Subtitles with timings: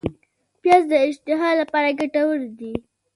[0.61, 2.73] پیاز د اشتها لپاره ګټور دی